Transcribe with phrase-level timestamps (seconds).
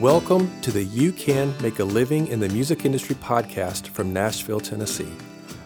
[0.00, 4.60] Welcome to the You Can Make a Living in the Music Industry podcast from Nashville,
[4.60, 5.10] Tennessee.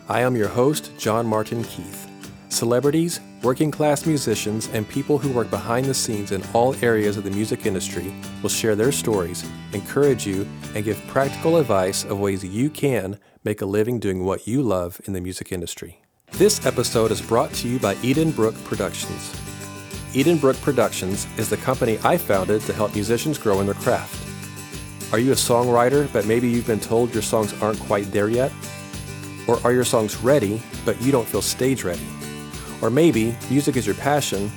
[0.08, 2.08] I am your host, John Martin Keith.
[2.48, 7.24] Celebrities, working class musicians, and people who work behind the scenes in all areas of
[7.24, 12.42] the music industry will share their stories, encourage you, and give practical advice of ways
[12.42, 16.00] you can make a living doing what you love in the music industry.
[16.32, 19.51] This episode is brought to you by Edenbrooke Productions.
[20.12, 24.14] Edenbrooke Productions is the company I founded to help musicians grow in their craft.
[25.10, 28.52] Are you a songwriter, but maybe you've been told your songs aren't quite there yet?
[29.48, 32.06] Or are your songs ready, but you don't feel stage ready?
[32.82, 34.52] Or maybe music is your passion,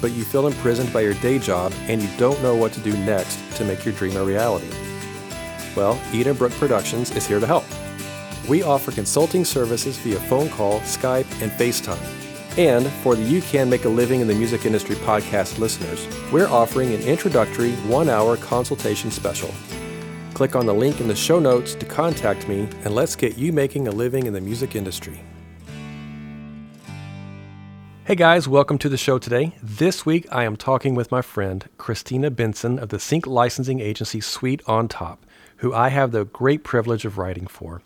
[0.00, 2.96] but you feel imprisoned by your day job and you don't know what to do
[2.98, 4.70] next to make your dream a reality?
[5.74, 7.64] Well, Edenbrooke Productions is here to help.
[8.48, 12.29] We offer consulting services via phone call, Skype, and FaceTime.
[12.60, 16.46] And for the You Can Make a Living in the Music Industry podcast listeners, we're
[16.46, 19.48] offering an introductory one hour consultation special.
[20.34, 23.50] Click on the link in the show notes to contact me, and let's get you
[23.50, 25.22] making a living in the music industry.
[28.04, 29.54] Hey guys, welcome to the show today.
[29.62, 34.20] This week I am talking with my friend Kristina Benson of the sync licensing agency
[34.20, 35.24] Sweet on Top,
[35.56, 37.80] who I have the great privilege of writing for.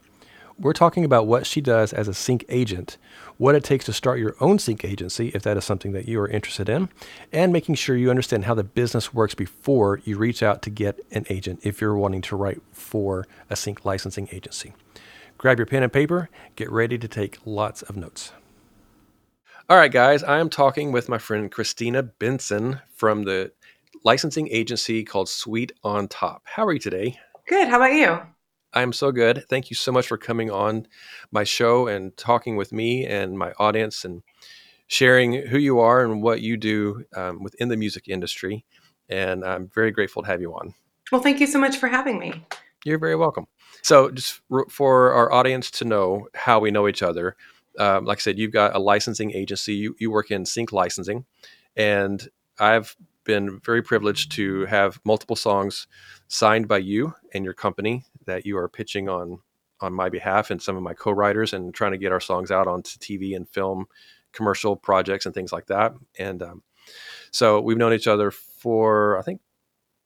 [0.57, 2.97] We're talking about what she does as a sync agent,
[3.39, 6.21] what it takes to start your own sync agency, if that is something that you
[6.21, 6.89] are interested in,
[7.33, 11.01] and making sure you understand how the business works before you reach out to get
[11.11, 14.73] an agent if you're wanting to write for a sync licensing agency.
[15.39, 18.33] Grab your pen and paper, get ready to take lots of notes.
[19.69, 23.51] All right, guys, I am talking with my friend Kristina Benson from the
[24.05, 26.43] licensing agency called Sweet on Top.
[26.45, 27.19] How are you today?
[27.49, 27.69] Good.
[27.69, 28.34] How about you?
[28.75, 29.45] I'm so good.
[29.49, 30.89] Thank you so much for coming on
[31.31, 34.23] my show and talking with me and my audience and
[34.89, 38.65] sharing who you are and what you do um, within the music industry.
[39.09, 40.75] And I'm very grateful to have you on.
[41.13, 42.45] Well, thank you so much for having me.
[42.85, 43.47] You're very welcome.
[43.83, 47.37] So, just for our audience to know how we know each other,
[47.79, 51.25] um, like I said, you've got a licensing agency, you, you work in sync licensing,
[51.77, 55.87] and I've been very privileged to have multiple songs
[56.29, 59.41] signed by you and your company that you are pitching on
[59.81, 62.67] on my behalf and some of my co-writers and trying to get our songs out
[62.67, 63.87] onto TV and film
[64.33, 65.93] commercial projects and things like that.
[66.19, 66.63] And um,
[67.31, 69.41] so we've known each other for I think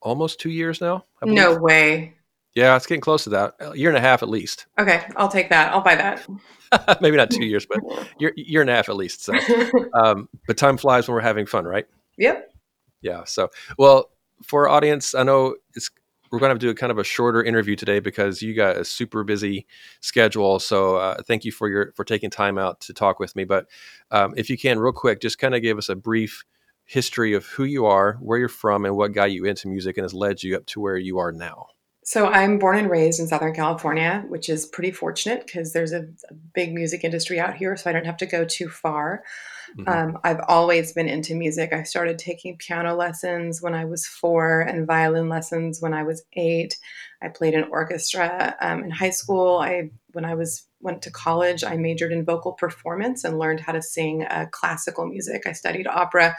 [0.01, 1.05] almost two years now.
[1.23, 2.15] No way.
[2.55, 3.55] Yeah, it's getting close to that.
[3.61, 4.67] A year and a half at least.
[4.79, 5.73] Okay, I'll take that.
[5.73, 6.27] I'll buy that.
[7.00, 7.79] Maybe not two years, but
[8.19, 9.23] year year and a half at least.
[9.23, 9.33] So,
[9.95, 11.87] um, but time flies when we're having fun, right?
[12.17, 12.53] Yep.
[13.00, 13.25] Yeah.
[13.25, 14.11] So, well,
[14.43, 15.91] for our audience, I know it's
[16.31, 18.84] we're going to do a kind of a shorter interview today because you got a
[18.84, 19.66] super busy
[20.00, 20.59] schedule.
[20.59, 23.44] So uh, thank you for your for taking time out to talk with me.
[23.44, 23.66] But
[24.11, 26.44] um, if you can, real quick, just kind of give us a brief
[26.84, 30.05] history of who you are, where you're from, and what got you into music and
[30.05, 31.67] has led you up to where you are now.
[32.09, 36.06] So I'm born and raised in Southern California, which is pretty fortunate because there's a,
[36.31, 39.25] a, big music industry out here, so I don't have to go too far.
[39.77, 39.89] Mm-hmm.
[39.89, 41.73] Um, I've always been into music.
[41.73, 46.23] I started taking piano lessons when I was four and violin lessons when I was
[46.34, 46.79] eight.
[47.23, 49.59] I played in orchestra um, in high school.
[49.59, 53.73] I when I was went to college, I majored in vocal performance and learned how
[53.73, 55.47] to sing uh, classical music.
[55.47, 56.37] I studied opera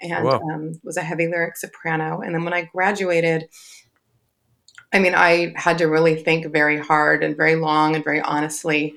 [0.00, 2.20] and um, was a heavy lyric soprano.
[2.20, 3.48] And then when I graduated,
[4.92, 8.94] I mean, I had to really think very hard and very long and very honestly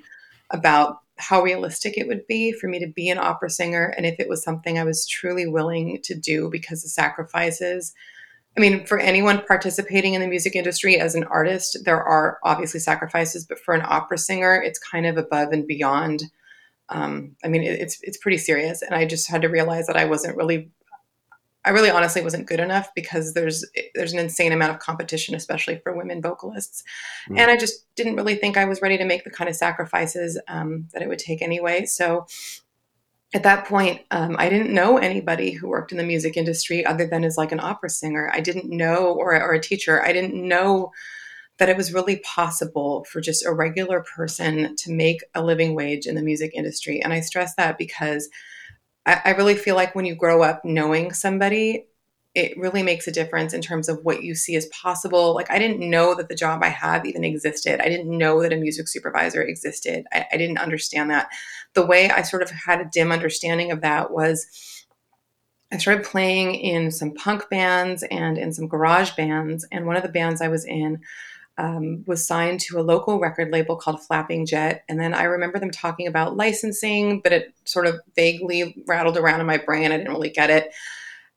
[0.49, 4.19] about how realistic it would be for me to be an opera singer and if
[4.19, 7.93] it was something I was truly willing to do because of sacrifices.
[8.57, 12.79] I mean, for anyone participating in the music industry as an artist, there are obviously
[12.79, 16.23] sacrifices, but for an opera singer, it's kind of above and beyond.
[16.89, 19.97] Um, I mean, it, it's it's pretty serious, and I just had to realize that
[19.97, 20.69] I wasn't really
[21.65, 23.65] I really honestly wasn't good enough because there's
[23.95, 26.83] there's an insane amount of competition, especially for women vocalists,
[27.29, 27.39] mm.
[27.39, 30.39] and I just didn't really think I was ready to make the kind of sacrifices
[30.47, 31.85] um, that it would take anyway.
[31.85, 32.27] So
[33.33, 37.07] at that point, um, I didn't know anybody who worked in the music industry other
[37.07, 38.29] than as like an opera singer.
[38.31, 40.03] I didn't know, or or a teacher.
[40.03, 40.91] I didn't know
[41.57, 46.05] that it was really possible for just a regular person to make a living wage
[46.05, 48.29] in the music industry, and I stress that because
[49.05, 51.87] I, I really feel like when you grow up knowing somebody,
[52.35, 55.33] it really makes a difference in terms of what you see as possible.
[55.33, 57.79] Like, I didn't know that the job I have even existed.
[57.79, 60.05] I didn't know that a music supervisor existed.
[60.11, 61.29] I, I, didn't understand that.
[61.75, 64.47] The way I sort of had a dim understanding of that was
[65.71, 69.65] I started playing in some punk bands and in some garage bands.
[69.71, 70.99] And one of the bands I was in
[71.57, 74.83] um, was signed to a local record label called Flapping Jet.
[74.89, 79.39] And then I remember them talking about licensing, but it sort of vaguely rattled around
[79.39, 79.91] in my brain.
[79.91, 80.73] I didn't really get it.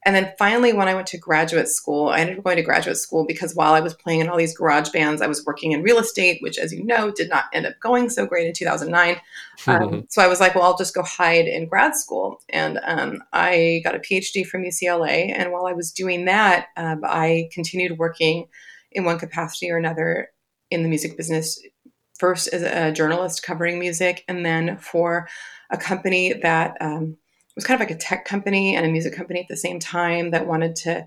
[0.05, 2.97] And then finally, when I went to graduate school, I ended up going to graduate
[2.97, 5.83] school because while I was playing in all these garage bands, I was working in
[5.83, 9.17] real estate, which, as you know, did not end up going so great in 2009.
[9.67, 12.41] Um, so I was like, well, I'll just go hide in grad school.
[12.49, 15.35] And um, I got a PhD from UCLA.
[15.37, 18.47] And while I was doing that, um, I continued working
[18.93, 20.29] in one capacity or another
[20.71, 21.61] in the music business,
[22.19, 25.29] first as a journalist covering music, and then for
[25.71, 27.17] a company that um,
[27.55, 30.31] was kind of like a tech company and a music company at the same time
[30.31, 31.07] that wanted to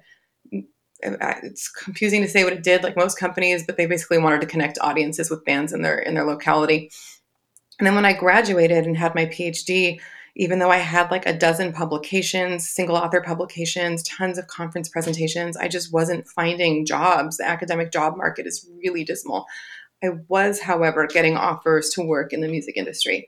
[1.03, 4.45] it's confusing to say what it did like most companies but they basically wanted to
[4.45, 6.91] connect audiences with bands in their in their locality.
[7.79, 9.99] And then when i graduated and had my phd
[10.35, 15.57] even though i had like a dozen publications single author publications tons of conference presentations
[15.57, 19.45] i just wasn't finding jobs the academic job market is really dismal
[20.03, 23.27] i was however getting offers to work in the music industry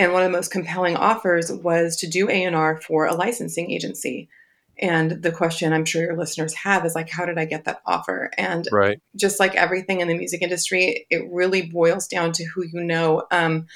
[0.00, 4.30] and one of the most compelling offers was to do A&R for a licensing agency.
[4.78, 7.82] And the question I'm sure your listeners have is like, how did I get that
[7.84, 8.30] offer?
[8.38, 8.98] And right.
[9.14, 13.24] just like everything in the music industry, it really boils down to who you know.
[13.30, 13.66] Um,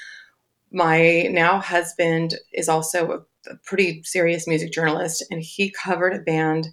[0.71, 3.19] my now husband is also a,
[3.63, 6.69] pretty serious music journalist, and he covered a band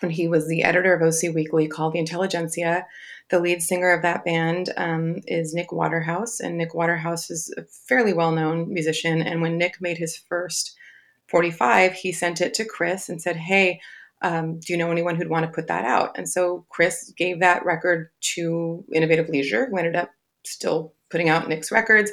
[0.00, 2.84] when he was the editor of OC Weekly called The Intelligentsia
[3.32, 7.62] the lead singer of that band um, is Nick Waterhouse, and Nick Waterhouse is a
[7.62, 9.22] fairly well known musician.
[9.22, 10.76] And when Nick made his first
[11.28, 13.80] 45, he sent it to Chris and said, Hey,
[14.20, 16.16] um, do you know anyone who'd want to put that out?
[16.16, 20.10] And so Chris gave that record to Innovative Leisure, who ended up
[20.44, 22.12] still putting out Nick's records.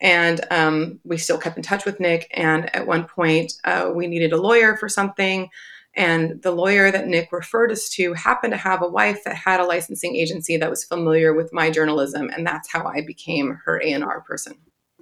[0.00, 2.28] And um, we still kept in touch with Nick.
[2.32, 5.50] And at one point, uh, we needed a lawyer for something.
[5.94, 9.58] And the lawyer that Nick referred us to happened to have a wife that had
[9.58, 13.82] a licensing agency that was familiar with my journalism, and that's how I became her
[13.82, 14.54] A and R person.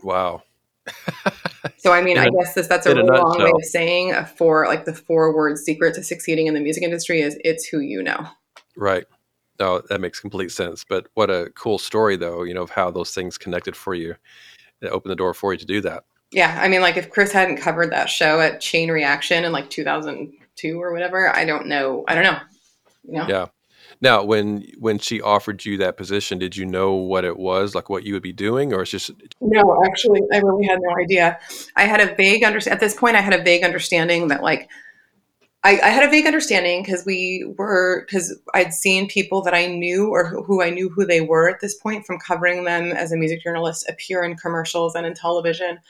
[0.02, 0.43] Wow.
[1.76, 4.87] so I mean, I guess this, that's a really long way of saying for like
[4.87, 8.26] the four word secret to succeeding in the music industry is it's who you know.
[8.76, 9.04] Right.
[9.58, 10.84] No, that makes complete sense.
[10.88, 12.42] But what a cool story, though.
[12.42, 14.14] You know of how those things connected for you,
[14.81, 16.05] that opened the door for you to do that.
[16.32, 19.70] Yeah, I mean, like if Chris hadn't covered that show at Chain Reaction in like
[19.70, 21.34] 2002 or whatever.
[21.34, 22.05] I don't know.
[22.08, 22.38] I don't know.
[23.05, 23.26] You know?
[23.28, 23.46] Yeah.
[24.00, 27.88] Now, when when she offered you that position, did you know what it was, like
[27.88, 29.11] what you would be doing, or it's just?
[29.40, 31.38] No, actually, I really had no idea.
[31.76, 33.17] I had a vague under at this point.
[33.17, 34.69] I had a vague understanding that like
[35.66, 39.66] I, I had a vague understanding because we were because I'd seen people that I
[39.66, 42.92] knew or who, who I knew who they were at this point from covering them
[42.92, 45.80] as a music journalist appear in commercials and in television,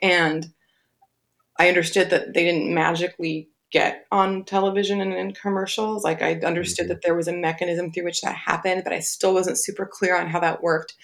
[0.00, 0.50] and
[1.58, 6.02] I understood that they didn't magically get on television and in commercials.
[6.02, 6.94] Like I understood mm-hmm.
[6.94, 10.16] that there was a mechanism through which that happened, but I still wasn't super clear
[10.16, 10.94] on how that worked.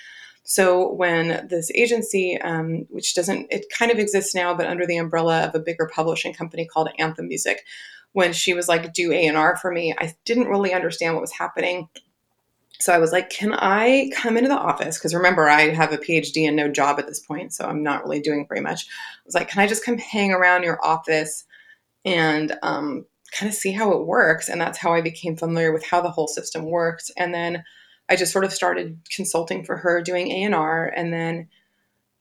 [0.44, 4.96] So when this agency, um, which doesn't, it kind of exists now, but under the
[4.96, 7.62] umbrella of a bigger publishing company called Anthem Music,
[8.12, 11.22] when she was like, do A and R for me, I didn't really understand what
[11.22, 11.88] was happening.
[12.78, 14.98] So I was like, can I come into the office?
[14.98, 18.02] Because remember, I have a PhD and no job at this point, so I'm not
[18.02, 18.86] really doing very much.
[18.88, 21.44] I was like, can I just come hang around your office?
[22.04, 24.48] and um, kind of see how it works.
[24.48, 27.10] And that's how I became familiar with how the whole system works.
[27.16, 27.64] And then
[28.08, 31.48] I just sort of started consulting for her, doing A and R, and then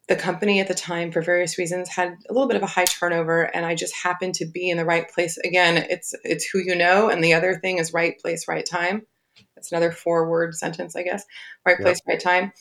[0.07, 2.85] the company at the time, for various reasons, had a little bit of a high
[2.85, 5.37] turnover, and I just happened to be in the right place.
[5.37, 9.03] Again, it's it's who you know, and the other thing is right place, right time.
[9.55, 11.23] That's another four word sentence, I guess.
[11.65, 12.15] Right place, yep.
[12.15, 12.51] right time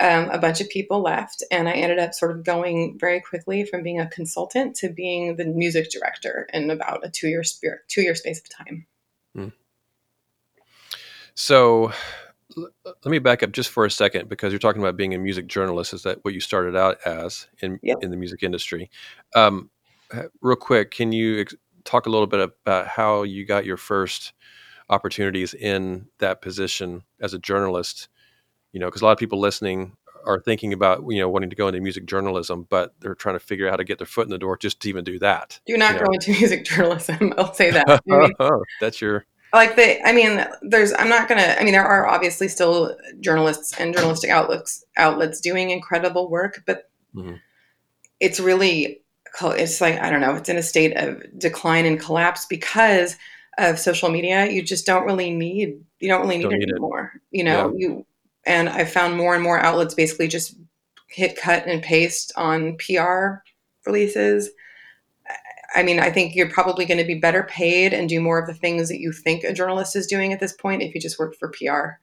[0.00, 3.64] um, a bunch of people left, and I ended up sort of going very quickly
[3.64, 7.80] from being a consultant to being the music director in about a two year spirit,
[7.88, 8.86] two year space of time.
[9.34, 9.48] Hmm.
[11.34, 11.92] So,
[12.56, 15.46] let me back up just for a second because you're talking about being a music
[15.46, 15.92] journalist.
[15.92, 17.98] Is that what you started out as in yep.
[18.00, 18.90] in the music industry?
[19.34, 19.70] Um,
[20.40, 24.32] real quick, can you ex- talk a little bit about how you got your first
[24.88, 28.08] opportunities in that position as a journalist?
[28.76, 29.96] you know, because a lot of people listening
[30.26, 33.40] are thinking about you know wanting to go into music journalism, but they're trying to
[33.40, 35.58] figure out how to get their foot in the door just to even do that.
[35.64, 37.32] Do not you go into music journalism.
[37.38, 38.02] I'll say that.
[38.38, 39.24] oh, that's your
[39.56, 40.06] like the.
[40.06, 40.92] I mean, there's.
[40.98, 41.56] I'm not gonna.
[41.58, 46.90] I mean, there are obviously still journalists and journalistic outlets outlets doing incredible work, but
[47.14, 47.34] mm-hmm.
[48.20, 49.02] it's really
[49.42, 50.34] it's like I don't know.
[50.34, 53.16] It's in a state of decline and collapse because
[53.58, 54.50] of social media.
[54.50, 55.80] You just don't really need.
[56.00, 57.12] You don't really need, don't it need anymore.
[57.14, 57.38] It.
[57.38, 57.88] You know, yeah.
[57.88, 58.06] you
[58.44, 60.56] and I found more and more outlets basically just
[61.08, 63.42] hit cut and paste on PR
[63.84, 64.50] releases.
[65.76, 68.46] I mean, I think you're probably going to be better paid and do more of
[68.46, 71.18] the things that you think a journalist is doing at this point if you just
[71.18, 71.98] work for PR.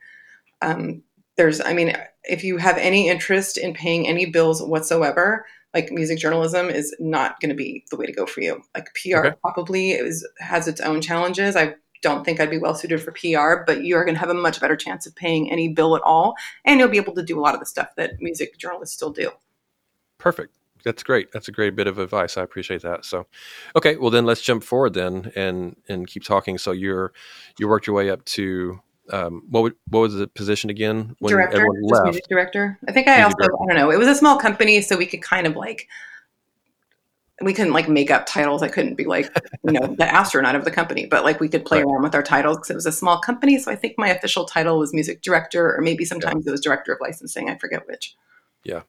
[0.61, 1.01] Um,
[1.37, 6.19] there's, I mean, if you have any interest in paying any bills whatsoever, like music
[6.19, 8.61] journalism is not going to be the way to go for you.
[8.75, 9.35] Like PR okay.
[9.41, 11.55] probably is has its own challenges.
[11.55, 14.29] I don't think I'd be well suited for PR, but you are going to have
[14.29, 17.23] a much better chance of paying any bill at all, and you'll be able to
[17.23, 19.31] do a lot of the stuff that music journalists still do.
[20.19, 20.59] Perfect.
[20.83, 21.31] That's great.
[21.31, 22.37] That's a great bit of advice.
[22.37, 23.05] I appreciate that.
[23.05, 23.25] So,
[23.75, 26.57] okay, well then let's jump forward then and and keep talking.
[26.57, 27.13] So you're
[27.57, 31.31] you worked your way up to um, what would, what was the position again when
[31.31, 31.65] director?
[32.03, 32.79] Music director.
[32.87, 33.57] I think I music also director.
[33.63, 33.91] I don't know.
[33.91, 35.87] It was a small company, so we could kind of like
[37.41, 38.61] we couldn't like make up titles.
[38.61, 39.29] I couldn't be like
[39.63, 41.85] you know the astronaut of the company, but like we could play right.
[41.85, 43.59] around with our titles because it was a small company.
[43.59, 46.49] So I think my official title was music director, or maybe sometimes yeah.
[46.49, 47.49] it was director of licensing.
[47.49, 48.15] I forget which.
[48.63, 48.81] Yeah.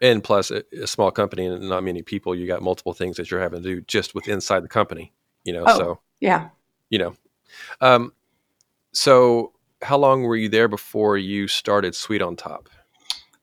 [0.00, 3.30] And plus, a, a, small company and not many people, you got multiple things that
[3.30, 5.12] you're having to do just with inside the company.
[5.44, 6.48] You know, oh, so yeah,
[6.90, 7.14] you know,
[7.80, 8.12] um,
[8.92, 12.68] so how long were you there before you started Sweet on Top?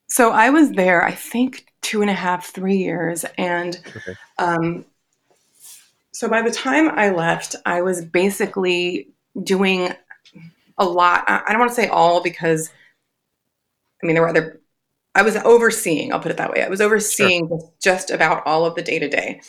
[0.08, 3.25] So I was there, I think, two and a half, three years.
[3.38, 4.15] And okay.
[4.38, 4.86] um,
[6.12, 9.10] so by the time I left, I was basically
[9.44, 9.94] doing
[10.77, 11.24] a lot.
[11.27, 12.70] I don't want to say all because,
[14.01, 14.62] I mean, there were other,
[15.17, 16.63] I was overseeing, I'll put it that way.
[16.63, 17.71] I was overseeing sure.
[17.81, 19.41] just about all of the day to day.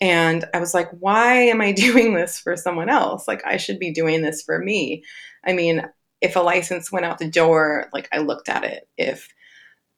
[0.00, 3.28] And I was like, why am I doing this for someone else?
[3.28, 5.04] Like, I should be doing this for me.
[5.44, 5.86] I mean,
[6.20, 8.88] if a license went out the door, like I looked at it.
[8.96, 9.28] If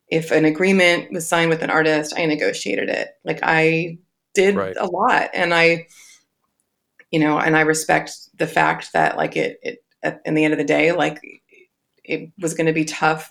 [0.08, 3.08] if an agreement was signed with an artist, I negotiated it.
[3.24, 3.98] Like I
[4.34, 4.76] did right.
[4.78, 5.86] a lot, and I,
[7.10, 10.54] you know, and I respect the fact that like it, it at, in the end
[10.54, 11.20] of the day, like
[12.04, 13.30] it was going to be tough.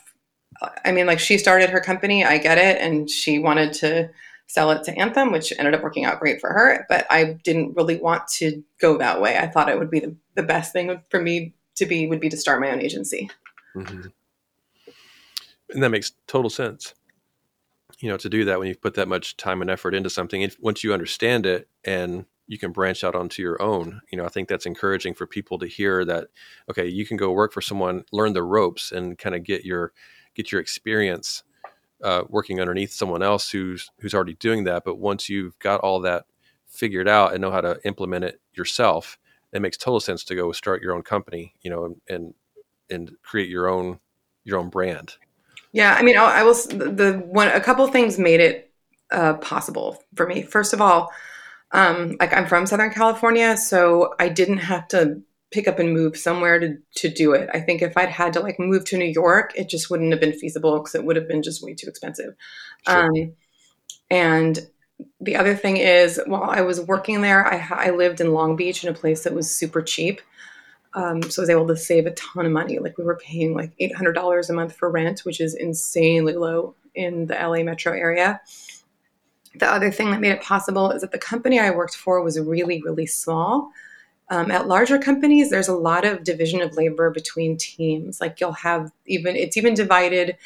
[0.83, 4.09] I mean, like she started her company, I get it, and she wanted to
[4.47, 6.85] sell it to Anthem, which ended up working out great for her.
[6.89, 9.37] But I didn't really want to go that way.
[9.37, 12.29] I thought it would be the, the best thing for me to be would be
[12.29, 13.29] to start my own agency.
[13.75, 14.07] Mm-hmm.
[15.69, 16.93] And that makes total sense.
[17.99, 20.41] You know, to do that when you've put that much time and effort into something,
[20.41, 24.25] if, once you understand it and you can branch out onto your own, you know,
[24.25, 26.27] I think that's encouraging for people to hear that.
[26.69, 29.91] Okay, you can go work for someone, learn the ropes, and kind of get your
[30.38, 31.44] get your experience
[32.03, 34.84] uh, working underneath someone else who's who's already doing that.
[34.86, 36.25] But once you've got all that
[36.67, 39.17] figured out and know how to implement it yourself,
[39.51, 42.34] it makes total sense to go start your own company, you know, and
[42.89, 44.00] and create your own
[44.44, 45.15] your own brand.
[45.72, 46.53] Yeah, I mean, I, I will.
[46.53, 48.72] The one, a couple things made it
[49.12, 50.44] uh, possible for me.
[50.44, 51.12] First of all,
[51.72, 56.18] um, like I'm from Southern California, so I didn't have to pick up and move
[56.18, 57.50] somewhere to to do it.
[57.54, 60.20] I think if I'd had to like move to New York, it just wouldn't have
[60.20, 62.36] been feasible because it would have been just way too expensive.
[62.88, 63.06] Sure.
[63.06, 63.34] Um,
[64.10, 64.68] and
[65.22, 68.84] the other thing is, while I was working there, I, I lived in Long Beach
[68.84, 70.22] in a place that was super cheap.
[70.94, 72.80] Um, so I was able to save a ton of money.
[72.80, 76.34] Like we were paying like eight hundred dollars a month for rent, which is insanely
[76.34, 78.42] low in the LA metro area.
[79.56, 82.39] The other thing that made it possible is that the company I worked for was
[82.39, 83.72] really, really small.
[84.29, 88.19] Um, at larger companies, there's a lot of division of labor between teams.
[88.19, 90.38] Like you'll have even it's even divided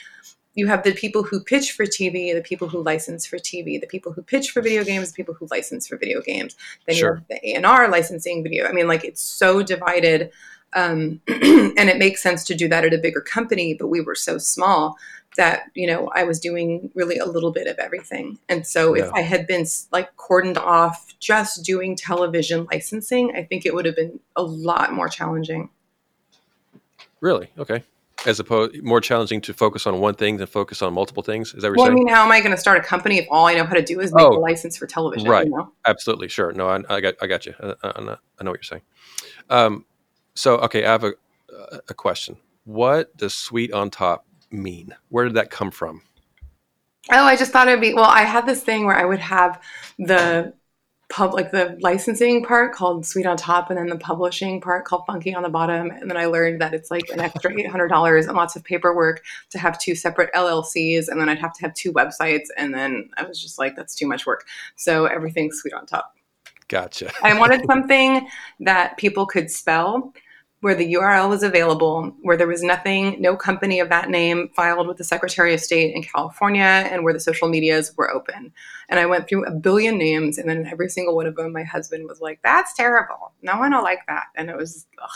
[0.53, 3.87] you have the people who pitch for TV, the people who license for TV, the
[3.87, 6.55] people who pitch for video games, the people who license for video games.
[6.85, 7.09] Then sure.
[7.09, 8.67] you have the A and R licensing video.
[8.67, 10.31] I mean, like it's so divided,
[10.73, 13.73] um, and it makes sense to do that at a bigger company.
[13.73, 14.97] But we were so small
[15.37, 18.37] that you know I was doing really a little bit of everything.
[18.49, 19.05] And so yeah.
[19.05, 23.85] if I had been like cordoned off just doing television licensing, I think it would
[23.85, 25.69] have been a lot more challenging.
[27.19, 27.49] Really?
[27.57, 27.83] Okay
[28.25, 31.53] as opposed more challenging to focus on one thing than focus on multiple things.
[31.53, 32.07] Is that what well, you're saying?
[32.07, 33.73] I mean, how am I going to start a company if all I know how
[33.73, 35.27] to do is make oh, a license for television?
[35.27, 35.45] Right.
[35.45, 35.71] You know?
[35.85, 36.27] Absolutely.
[36.27, 36.51] Sure.
[36.51, 37.53] No, I, I, got, I got you.
[37.59, 38.17] I, I, know
[38.51, 38.81] what you're saying.
[39.49, 39.85] Um,
[40.35, 41.13] so, okay, I have a,
[41.89, 42.37] a question.
[42.65, 44.95] What does sweet on top mean?
[45.09, 46.01] Where did that come from?
[47.11, 48.05] Oh, I just thought it'd be well.
[48.05, 49.61] I had this thing where I would have
[49.97, 50.53] the
[51.11, 55.05] pub like the licensing part called Sweet on Top, and then the publishing part called
[55.05, 55.91] Funky on the bottom.
[55.91, 58.63] And then I learned that it's like an extra eight hundred dollars and lots of
[58.63, 62.47] paperwork to have two separate LLCs, and then I'd have to have two websites.
[62.55, 64.47] And then I was just like, that's too much work.
[64.75, 66.15] So everything's Sweet on Top.
[66.67, 67.11] Gotcha.
[67.21, 68.27] I wanted something
[68.61, 70.13] that people could spell
[70.61, 74.87] where the URL was available, where there was nothing, no company of that name filed
[74.87, 78.53] with the Secretary of State in California, and where the social medias were open.
[78.87, 81.63] And I went through a billion names, and then every single one of them, my
[81.63, 83.33] husband was like, "That's terrible.
[83.41, 85.09] No one will like that." And it was, ugh,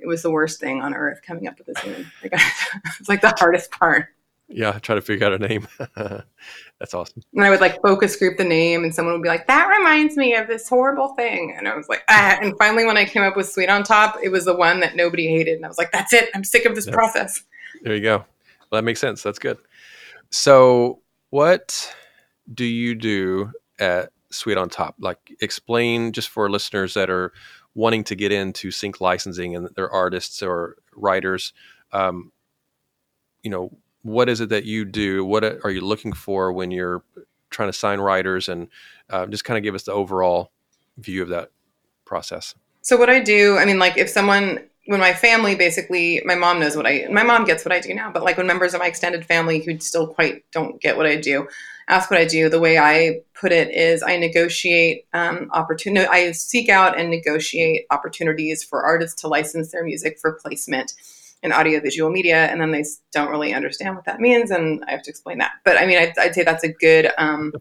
[0.00, 2.10] it was the worst thing on earth coming up with this name.
[2.22, 2.32] Like,
[2.98, 4.08] it's like the hardest part.
[4.50, 5.68] Yeah, try to figure out a name.
[6.78, 7.22] That's awesome.
[7.34, 10.16] And I would like focus group the name, and someone would be like, "That reminds
[10.16, 12.38] me of this horrible thing," and I was like, ah.
[12.40, 14.96] And finally, when I came up with "Sweet on Top," it was the one that
[14.96, 16.30] nobody hated, and I was like, "That's it.
[16.34, 17.42] I'm sick of this process."
[17.82, 18.16] There you go.
[18.18, 19.22] Well, that makes sense.
[19.22, 19.58] That's good.
[20.30, 21.00] So,
[21.30, 21.94] what
[22.54, 24.96] do you do at Sweet on Top?
[24.98, 27.32] Like, explain just for listeners that are
[27.74, 31.52] wanting to get into sync licensing and they're artists or writers.
[31.92, 32.32] Um,
[33.42, 33.76] you know,
[34.08, 35.24] what is it that you do?
[35.24, 37.02] What are you looking for when you're
[37.50, 38.48] trying to sign writers?
[38.48, 38.68] And
[39.10, 40.52] uh, just kind of give us the overall
[40.96, 41.50] view of that
[42.04, 42.54] process.
[42.82, 46.58] So what I do, I mean, like if someone when my family basically my mom
[46.58, 48.80] knows what i my mom gets what i do now but like when members of
[48.80, 51.46] my extended family who still quite don't get what i do
[51.88, 56.32] ask what i do the way i put it is i negotiate um, opportunity i
[56.32, 60.94] seek out and negotiate opportunities for artists to license their music for placement
[61.42, 65.02] in audiovisual media and then they don't really understand what that means and i have
[65.02, 67.52] to explain that but i mean i'd, I'd say that's a good um,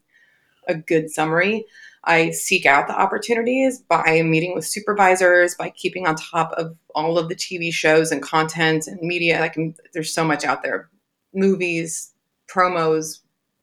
[0.67, 1.65] a good summary
[2.07, 7.19] I seek out the opportunities by meeting with supervisors, by keeping on top of all
[7.19, 9.39] of the TV shows and content and media.
[9.41, 9.57] Like
[9.93, 10.89] there's so much out there,
[11.33, 12.13] movies,
[12.49, 13.19] promos,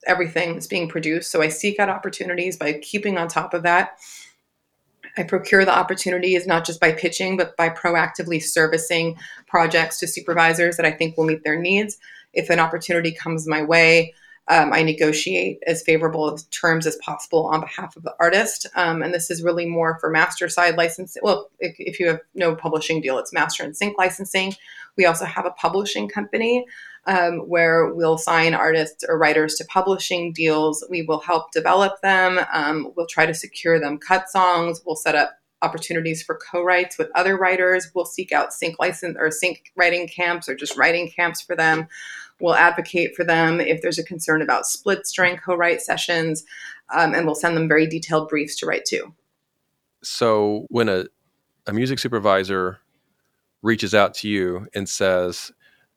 [0.06, 1.30] everything that's being produced.
[1.30, 3.99] So I seek out opportunities by keeping on top of that.
[5.16, 9.16] I procure the opportunities not just by pitching, but by proactively servicing
[9.47, 11.99] projects to supervisors that I think will meet their needs.
[12.33, 14.14] If an opportunity comes my way,
[14.49, 18.66] um, I negotiate as favorable terms as possible on behalf of the artist.
[18.75, 21.23] Um, and this is really more for master side licensing.
[21.25, 24.54] Well, if, if, you have no publishing deal, it's master and sync licensing.
[24.97, 26.66] We also have a publishing company
[27.06, 30.84] um, where we'll sign artists or writers to publishing deals.
[30.88, 32.40] We will help develop them.
[32.52, 34.82] Um, we'll try to secure them cut songs.
[34.84, 35.32] We'll set up
[35.62, 37.90] opportunities for co-writes with other writers.
[37.94, 41.88] We'll seek out sync license or sync writing camps or just writing camps for them.
[42.40, 46.44] We'll advocate for them if there's a concern about splits during co-write sessions,
[46.94, 49.14] um, and we'll send them very detailed briefs to write to.
[50.02, 51.06] So when a,
[51.66, 52.80] a music supervisor
[53.62, 55.52] reaches out to you and says,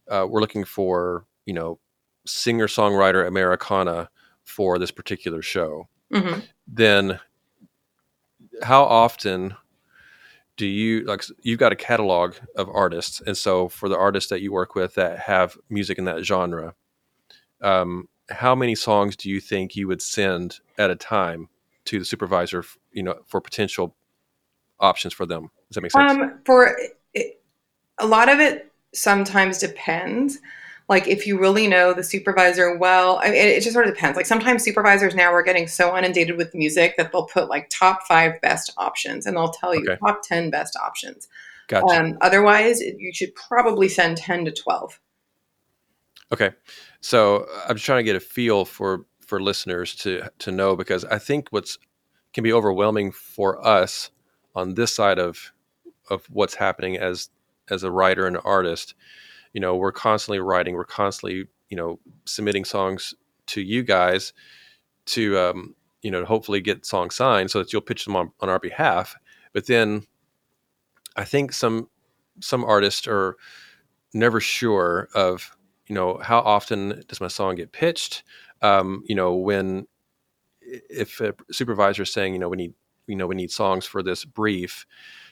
[0.09, 1.79] uh, "We're looking for you know
[2.25, 4.09] singer songwriter Americana
[4.43, 6.39] for this particular show," mm-hmm.
[6.67, 7.19] then
[8.63, 9.55] how often
[10.55, 14.41] do you like you've got a catalog of artists and so for the artists that
[14.41, 16.73] you work with that have music in that genre
[17.61, 21.49] um, how many songs do you think you would send at a time
[21.85, 23.95] to the supervisor you know for potential
[24.79, 25.49] options for them?
[25.69, 26.11] Does that make sense?
[26.11, 26.75] Um, for
[27.13, 27.41] it,
[27.97, 30.39] a lot of it sometimes depends
[30.89, 34.15] like if you really know the supervisor well I mean, it just sort of depends.
[34.15, 38.03] Like sometimes supervisors now are getting so inundated with music that they'll put like top
[38.07, 39.99] five best options and they'll tell you okay.
[39.99, 41.27] top 10 best options.
[41.67, 41.85] Gotcha.
[41.85, 44.99] Um, otherwise you should probably send 10 to 12
[46.31, 46.51] okay.
[47.01, 51.03] So i'm just trying to get a feel for for listeners to to know because
[51.05, 51.77] i think what's
[52.33, 54.09] can be overwhelming for us
[54.55, 55.51] on this side of
[56.09, 57.29] of what's happening as
[57.69, 58.95] as a writer and an artist
[59.53, 63.13] you know we're constantly writing we're constantly you know submitting songs
[63.47, 64.33] to you guys
[65.05, 68.49] to um, you know hopefully get songs signed so that you'll pitch them on, on
[68.49, 69.15] our behalf.
[69.53, 70.05] But then
[71.15, 71.89] i think some
[72.39, 73.35] some artists are
[74.13, 75.51] never sure of
[75.87, 78.23] you know how often does my song get pitched?
[78.61, 79.87] Um, you know when
[80.61, 82.73] if a supervisor is saying you know we need
[83.07, 84.85] you know we need songs for this brief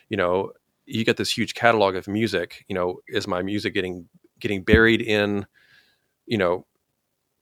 [0.09, 0.51] you know
[0.85, 4.07] you get this huge catalog of music you know is my music getting
[4.39, 5.45] getting buried in
[6.25, 6.65] you know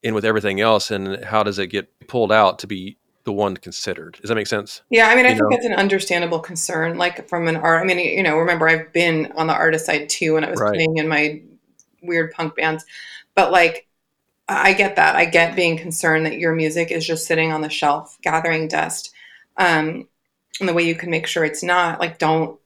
[0.03, 0.91] in with everything else?
[0.91, 4.17] And how does it get pulled out to be the one considered?
[4.21, 4.82] Does that make sense?
[4.89, 5.56] Yeah i mean i you think know?
[5.56, 9.32] that's an understandable concern like from an art i mean you know remember i've been
[9.36, 10.73] on the artist side too when i was right.
[10.73, 11.41] playing in my
[12.01, 12.86] weird punk bands.
[13.36, 13.88] But like
[14.49, 15.15] i get that.
[15.15, 19.13] I get being concerned that your music is just sitting on the shelf gathering dust
[19.58, 20.08] um
[20.60, 22.60] and the way you can make sure it's not like don't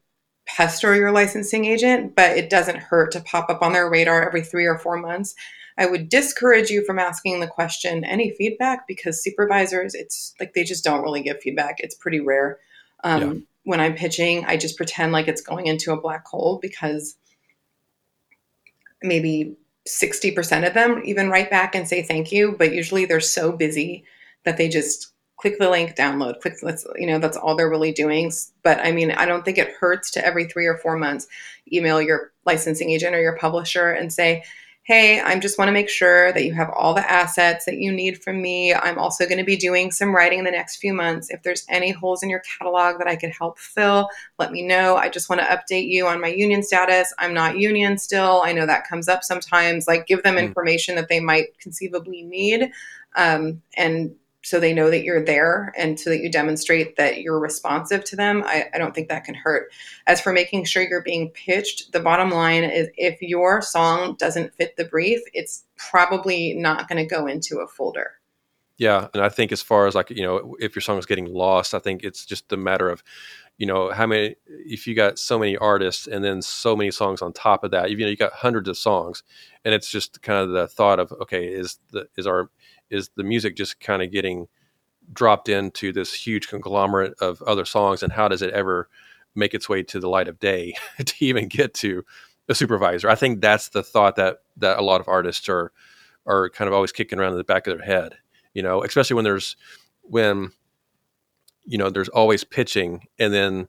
[0.48, 4.42] pester your licensing agent, but it doesn't hurt to pop up on their radar every
[4.42, 5.36] three or four months.
[5.78, 8.88] I would discourage you from asking the question, any feedback?
[8.88, 11.76] Because supervisors, it's like they just don't really give feedback.
[11.80, 12.58] It's pretty rare.
[13.04, 13.40] Um, yeah.
[13.64, 17.16] When I'm pitching, I just pretend like it's going into a black hole because
[19.04, 19.56] maybe
[19.88, 24.04] 60% of them even write back and say thank you, but usually they're so busy
[24.46, 27.92] that they just click the link, download, click, let's, you know, that's all they're really
[27.92, 28.32] doing.
[28.64, 31.28] But I mean, I don't think it hurts to every three or four months
[31.72, 34.44] email your licensing agent or your publisher and say,
[34.88, 37.92] hey, I just want to make sure that you have all the assets that you
[37.92, 38.74] need from me.
[38.74, 41.30] I'm also going to be doing some writing in the next few months.
[41.30, 44.08] If there's any holes in your catalog that I could help fill,
[44.40, 44.96] let me know.
[44.96, 47.14] I just want to update you on my union status.
[47.20, 48.42] I'm not union still.
[48.46, 49.90] I know that comes up sometimes.
[49.90, 50.44] Like, give them mm.
[50.44, 52.72] information that they might conceivably need.
[53.18, 54.16] Um, and
[54.48, 58.16] so they know that you're there and so that you demonstrate that you're responsive to
[58.16, 59.74] them, I, I, don't think that can hurt.
[60.08, 64.56] As for making sure you're being pitched, the bottom line is if your song doesn't
[64.56, 68.14] fit the brief, it's probably not going to go into a folder.
[68.78, 71.26] Yeah, and I think as far as like you know, if your song is getting
[71.26, 73.04] lost, I think it's just a matter of,
[73.58, 74.36] you know, how many.
[74.48, 77.90] If you got so many artists and then so many songs on top of that,
[77.90, 79.24] you know, you got hundreds of songs,
[79.66, 82.50] and it's just kind of the thought of, okay, is the is our
[82.90, 84.48] is the music just kind of getting
[85.14, 88.90] dropped into this huge conglomerate of other songs, and how does it ever
[89.36, 90.74] make its way to the light of day
[91.06, 92.04] to even get to
[92.50, 93.10] a supervisor?
[93.10, 95.72] I think that's the thought that that a lot of artists are
[96.26, 98.18] are kind of always kicking around in the back of their head
[98.58, 99.56] you know, especially when there's
[100.02, 100.52] when
[101.68, 103.68] you know there's always pitching and then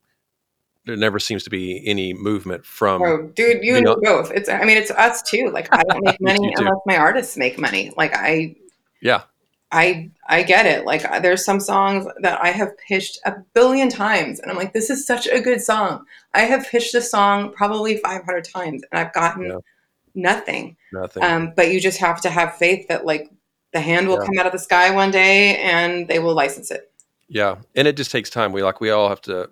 [0.86, 4.30] there never seems to be any movement from oh dude you, you know, both.
[4.30, 5.50] It's i mean it's us too.
[5.52, 7.92] Like i don't make money unless my artists make money.
[7.96, 8.56] Like i
[9.02, 9.22] yeah.
[9.70, 10.86] I i get it.
[10.86, 14.88] Like there's some songs that i have pitched a billion times and i'm like this
[14.88, 16.06] is such a good song.
[16.32, 19.58] I have pitched this song probably 500 times and i've gotten yeah.
[20.14, 20.76] nothing.
[20.92, 21.22] Nothing.
[21.22, 23.30] Um, but you just have to have faith that like
[23.72, 24.26] the hand will yeah.
[24.26, 26.87] come out of the sky one day and they will license it.
[27.28, 27.56] Yeah.
[27.74, 28.52] And it just takes time.
[28.52, 29.50] We like we all have to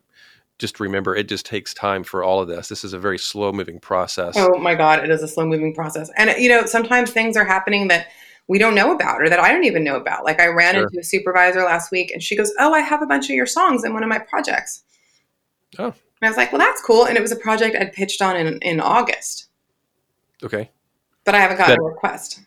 [0.59, 2.69] just remember it just takes time for all of this.
[2.69, 4.35] This is a very slow moving process.
[4.37, 6.11] Oh my God, it is a slow moving process.
[6.17, 8.09] And you know, sometimes things are happening that
[8.49, 10.25] we don't know about or that I don't even know about.
[10.25, 10.85] Like I ran sure.
[10.85, 13.47] into a supervisor last week and she goes, Oh, I have a bunch of your
[13.47, 14.85] songs in one of my projects.
[15.79, 15.87] Oh.
[15.87, 17.07] And I was like, Well, that's cool.
[17.07, 19.49] And it was a project I'd pitched on in, in August.
[20.43, 20.71] Okay.
[21.25, 22.41] But I haven't gotten that, a request.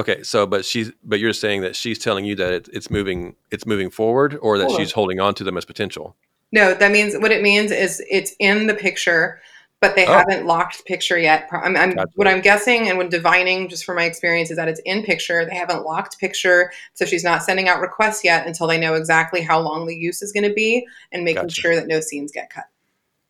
[0.00, 3.36] Okay, so but she's but you're saying that she's telling you that it, it's moving
[3.50, 6.16] it's moving forward, or that she's holding on to them as potential.
[6.52, 9.42] No, that means what it means is it's in the picture,
[9.78, 10.12] but they oh.
[10.12, 11.50] haven't locked the picture yet.
[11.52, 12.10] I'm, I'm gotcha.
[12.14, 15.44] what I'm guessing and when divining, just from my experience, is that it's in picture.
[15.44, 19.42] They haven't locked picture, so she's not sending out requests yet until they know exactly
[19.42, 21.60] how long the use is going to be and making gotcha.
[21.60, 22.64] sure that no scenes get cut.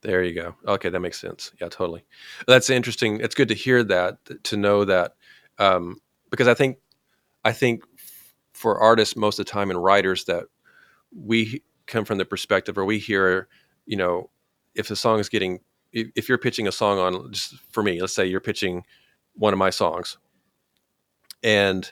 [0.02, 0.54] There you go.
[0.68, 1.50] Okay, that makes sense.
[1.60, 2.04] Yeah, totally.
[2.46, 3.18] That's interesting.
[3.20, 5.16] It's good to hear that to know that.
[5.58, 6.78] Um, because I think
[7.44, 7.84] I think
[8.52, 10.44] for artists most of the time and writers that
[11.14, 13.48] we come from the perspective or we hear,
[13.86, 14.30] you know,
[14.74, 15.60] if the song is getting
[15.92, 18.84] if you're pitching a song on just for me, let's say you're pitching
[19.34, 20.18] one of my songs
[21.42, 21.90] and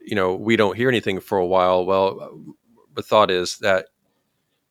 [0.00, 1.86] you know, we don't hear anything for a while.
[1.86, 2.38] Well,
[2.94, 3.86] the thought is that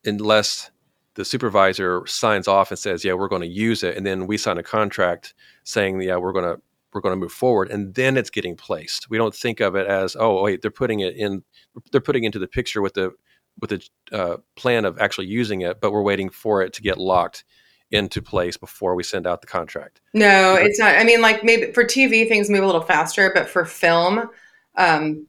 [0.04, 0.70] unless
[1.14, 4.36] the supervisor signs off and says, "Yeah, we're going to use it," and then we
[4.36, 5.34] sign a contract
[5.64, 6.62] saying, "Yeah, we're going to
[6.94, 9.10] we're going to move forward and then it's getting placed.
[9.10, 11.42] We don't think of it as oh wait they're putting it in
[11.90, 13.12] they're putting into the picture with the
[13.60, 16.98] with the uh, plan of actually using it but we're waiting for it to get
[16.98, 17.44] locked
[17.90, 20.00] into place before we send out the contract.
[20.14, 23.48] No it's not i mean like maybe for tv things move a little faster but
[23.48, 24.30] for film
[24.76, 25.26] um,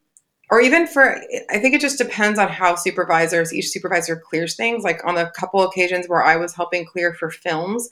[0.52, 1.18] or even for
[1.50, 4.84] i think it just depends on how supervisors each supervisor clears things.
[4.84, 7.90] Like on a couple occasions where i was helping clear for films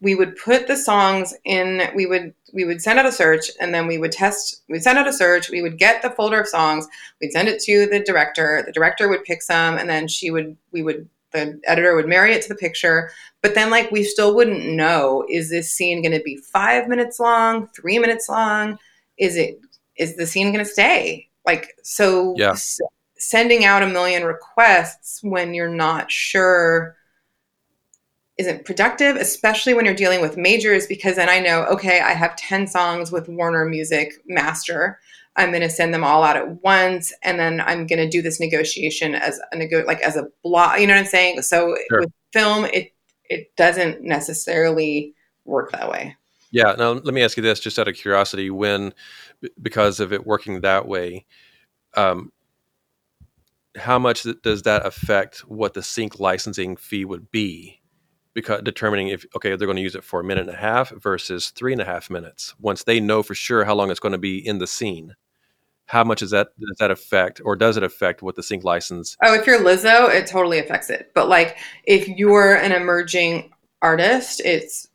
[0.00, 3.72] we would put the songs in we would we would send out a search and
[3.72, 6.48] then we would test we'd send out a search we would get the folder of
[6.48, 6.88] songs
[7.20, 10.56] we'd send it to the director the director would pick some and then she would
[10.72, 13.10] we would the editor would marry it to the picture.
[13.42, 17.20] But then like we still wouldn't know is this scene going to be five minutes
[17.20, 18.78] long three minutes long?
[19.18, 19.60] Is it
[19.96, 21.28] is the scene going to stay?
[21.46, 22.50] Like so yeah.
[22.50, 22.80] s-
[23.16, 26.96] sending out a million requests when you're not sure
[28.38, 32.36] isn't productive, especially when you're dealing with majors, because then I know, okay, I have
[32.36, 35.00] 10 songs with Warner Music Master.
[35.36, 38.22] I'm going to send them all out at once, and then I'm going to do
[38.22, 40.80] this negotiation as a nego- like as a block.
[40.80, 41.42] You know what I'm saying?
[41.42, 42.00] So sure.
[42.00, 42.92] with film, it
[43.28, 46.16] it doesn't necessarily work that way.
[46.50, 46.74] Yeah.
[46.78, 48.92] Now let me ask you this, just out of curiosity, when
[49.60, 51.24] because of it working that way,
[51.94, 52.32] um,
[53.76, 57.80] how much does that affect what the sync licensing fee would be?
[58.38, 60.90] Because determining if okay they're going to use it for a minute and a half
[60.90, 62.54] versus three and a half minutes.
[62.60, 65.14] Once they know for sure how long it's going to be in the scene
[65.88, 69.16] how much does that does that affect or does it affect what the sync license
[69.24, 71.10] oh if you're lizzo it totally affects it.
[71.14, 73.50] But like if you're an emerging
[73.82, 74.88] artist it's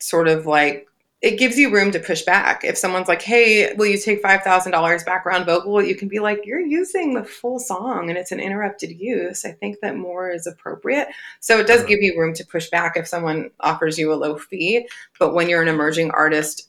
[0.00, 0.86] sort of like
[1.22, 2.62] it gives you room to push back.
[2.62, 6.18] If someone's like, "Hey, will you take five thousand dollars background vocal?" You can be
[6.18, 9.44] like, "You're using the full song, and it's an interrupted use.
[9.44, 11.08] I think that more is appropriate."
[11.40, 14.36] So it does give you room to push back if someone offers you a low
[14.36, 14.88] fee.
[15.18, 16.68] But when you're an emerging artist,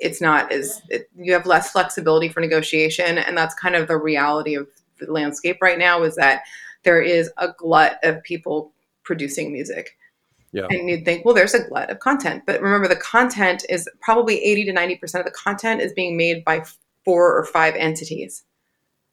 [0.00, 3.96] it's not as it, you have less flexibility for negotiation, and that's kind of the
[3.96, 4.68] reality of
[5.00, 6.02] the landscape right now.
[6.04, 6.42] Is that
[6.84, 9.95] there is a glut of people producing music
[10.56, 10.66] yeah.
[10.70, 12.44] And you'd think, well, there's a glut of content.
[12.46, 16.46] But remember, the content is probably 80 to 90% of the content is being made
[16.46, 16.64] by
[17.04, 18.42] four or five entities.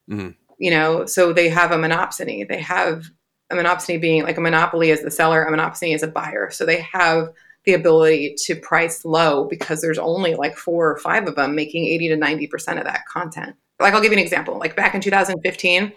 [0.09, 0.29] Mm-hmm.
[0.59, 2.47] You know, so they have a monopsony.
[2.47, 3.09] They have
[3.49, 6.49] a monopsony being like a monopoly as the seller, a monopsony as a buyer.
[6.49, 7.27] So they have
[7.65, 11.87] the ability to price low because there's only like four or five of them making
[11.87, 13.53] 80 to 90% of that content.
[13.81, 14.57] like I'll give you an example.
[14.57, 15.91] Like back in 2015,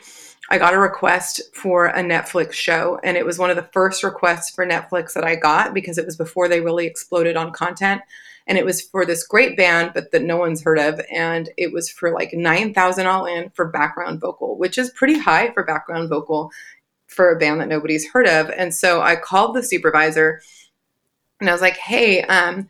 [0.48, 4.04] I got a request for a Netflix show, and it was one of the first
[4.04, 8.02] requests for Netflix that I got because it was before they really exploded on content.
[8.46, 11.00] And it was for this great band, but that no one's heard of.
[11.12, 15.52] And it was for like 9,000 all in for background vocal, which is pretty high
[15.52, 16.52] for background vocal
[17.08, 18.48] for a band that nobody's heard of.
[18.50, 20.40] And so I called the supervisor
[21.40, 22.68] and I was like, hey, um,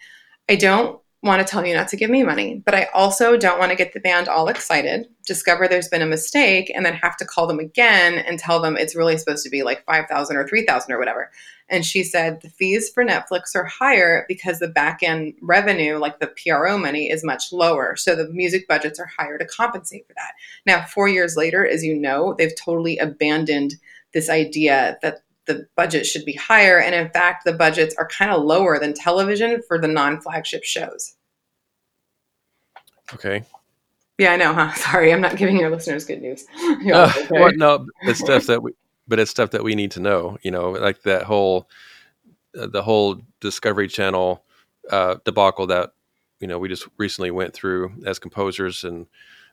[0.48, 3.58] I don't want to tell you not to give me money, but I also don't
[3.58, 7.16] want to get the band all excited, discover there's been a mistake, and then have
[7.16, 10.46] to call them again and tell them it's really supposed to be like 5,000 or
[10.46, 11.30] 3,000 or whatever.
[11.68, 16.20] And she said the fees for Netflix are higher because the back end revenue, like
[16.20, 17.96] the PRO money, is much lower.
[17.96, 20.32] So the music budgets are higher to compensate for that.
[20.64, 23.74] Now, four years later, as you know, they've totally abandoned
[24.14, 26.78] this idea that the budget should be higher.
[26.78, 30.64] And in fact, the budgets are kind of lower than television for the non flagship
[30.64, 31.14] shows.
[33.14, 33.44] Okay.
[34.18, 34.72] Yeah, I know, huh?
[34.74, 36.44] Sorry, I'm not giving your listeners good news.
[36.86, 38.72] Uh, well, no, it's stuff that we,
[39.08, 40.38] but it's stuff that we need to know.
[40.42, 41.68] You know, like that whole,
[42.58, 44.44] uh, the whole Discovery Channel
[44.90, 45.92] uh, debacle that
[46.38, 49.06] you know we just recently went through as composers, and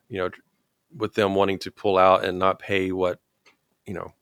[0.09, 0.29] you know,
[0.95, 3.19] with them wanting to pull out and not pay what
[3.85, 4.13] you know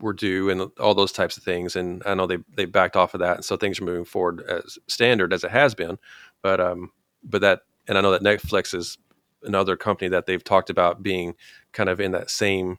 [0.00, 1.76] were due and all those types of things.
[1.76, 4.42] And I know they they backed off of that, and so things are moving forward
[4.48, 5.98] as standard as it has been.
[6.42, 8.98] But um, but that, and I know that Netflix is
[9.42, 11.34] another company that they've talked about being
[11.72, 12.78] kind of in that same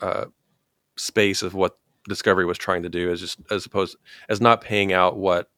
[0.00, 0.26] uh,
[0.96, 3.96] space of what Discovery was trying to do, as just as opposed
[4.28, 5.50] as not paying out what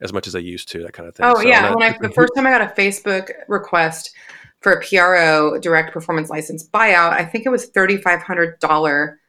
[0.00, 1.26] as much as they used to, that kind of thing.
[1.26, 4.14] Oh so yeah, when I, the first time I got a Facebook request
[4.60, 9.20] for a PRO direct performance license buyout, I think it was thirty five hundred dollar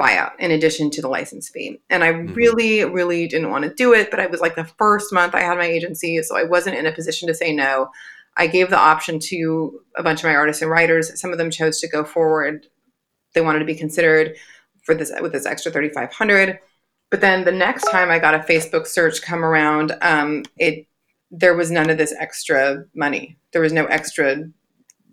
[0.00, 1.80] buyout in addition to the license fee.
[1.90, 2.32] And I mm-hmm.
[2.34, 5.40] really, really didn't want to do it, but I was like the first month I
[5.40, 7.90] had my agency, so I wasn't in a position to say no.
[8.36, 11.20] I gave the option to a bunch of my artists and writers.
[11.20, 12.66] Some of them chose to go forward.
[13.34, 14.36] They wanted to be considered
[14.84, 16.58] for this with this extra 3500
[17.10, 20.86] but then the next time i got a facebook search come around um, it
[21.30, 24.36] there was none of this extra money there was no extra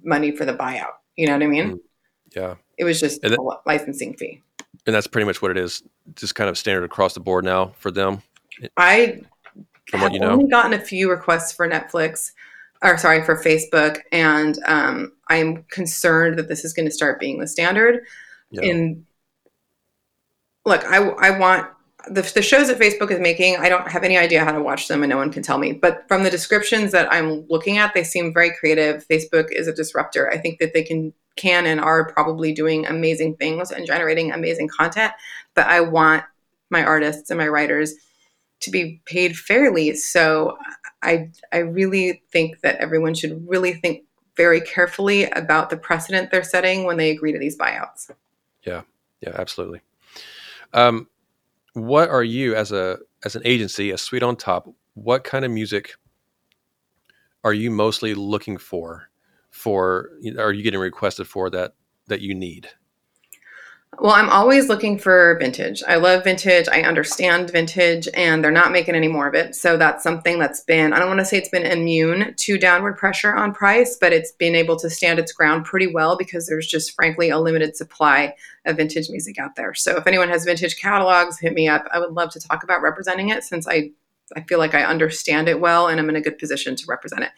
[0.04, 1.80] money for the buyout you know what i mean mm,
[2.36, 4.42] yeah it was just a licensing fee
[4.88, 5.84] and that's pretty much what it is
[6.16, 8.22] just kind of standard across the board now for them
[8.78, 9.20] i
[9.90, 12.32] from have what you know only gotten a few requests for netflix
[12.82, 17.40] or sorry for facebook and um, i'm concerned that this is going to start being
[17.40, 18.04] the standard
[18.50, 18.62] yeah.
[18.62, 19.06] in
[20.68, 21.68] look, I, I want
[22.10, 24.88] the, the shows that Facebook is making, I don't have any idea how to watch
[24.88, 25.74] them and no one can tell me.
[25.74, 29.06] But from the descriptions that I'm looking at, they seem very creative.
[29.08, 30.30] Facebook is a disruptor.
[30.32, 34.68] I think that they can can and are probably doing amazing things and generating amazing
[34.68, 35.14] content.
[35.54, 36.24] But I want
[36.70, 37.94] my artists and my writers
[38.62, 39.96] to be paid fairly.
[39.96, 40.58] So
[41.02, 44.04] I I really think that everyone should really think
[44.36, 48.12] very carefully about the precedent they're setting when they agree to these buyouts.
[48.64, 48.82] Yeah.
[49.22, 49.82] Yeah, absolutely.
[50.74, 51.08] Um,
[51.74, 54.70] what are you as a as an agency, a Sweet on Top?
[54.94, 55.96] What kind of music
[57.44, 59.10] are you mostly looking for?
[59.58, 61.74] For are you getting requested for that
[62.08, 62.70] that you need?
[64.00, 65.82] Well, I'm always looking for vintage.
[65.88, 66.68] I love vintage.
[66.72, 69.56] I understand vintage, and they're not making any more of it.
[69.56, 72.98] So that's something that's been, I don't want to say it's been immune to downward
[72.98, 76.68] pressure on price, but it's been able to stand its ground pretty well because there's
[76.68, 79.74] just, frankly, a limited supply of vintage music out there.
[79.74, 81.88] So if anyone has vintage catalogs, hit me up.
[81.92, 83.92] I would love to talk about representing it since I
[84.36, 87.24] I feel like I understand it well and I'm in a good position to represent
[87.24, 87.32] it.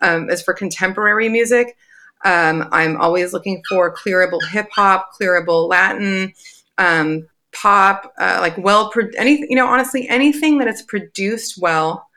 [0.00, 1.76] Um, as for contemporary music,
[2.24, 6.32] um, I'm always looking for clearable hip hop, clearable Latin,
[6.78, 12.08] um, pop, uh, like well, pro- anything, you know, honestly, anything that is produced well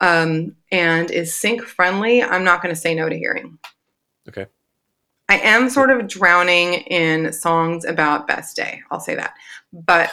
[0.00, 3.58] um, and is sync friendly, I'm not going to say no to hearing.
[4.28, 4.46] Okay.
[5.32, 8.82] I am sort of drowning in songs about best day.
[8.90, 9.32] I'll say that.
[9.72, 10.12] But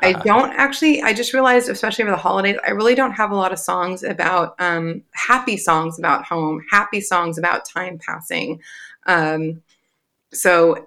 [0.00, 3.34] I don't actually, I just realized, especially over the holidays, I really don't have a
[3.34, 8.60] lot of songs about um, happy songs about home, happy songs about time passing.
[9.06, 9.60] Um,
[10.32, 10.86] so